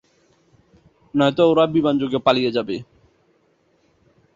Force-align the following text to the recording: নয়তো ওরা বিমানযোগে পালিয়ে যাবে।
নয়তো 1.13 1.43
ওরা 1.51 1.65
বিমানযোগে 1.67 2.19
পালিয়ে 2.25 2.51
যাবে। 2.51 2.75